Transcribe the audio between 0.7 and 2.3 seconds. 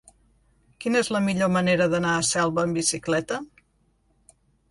Quina és la millor manera d'anar a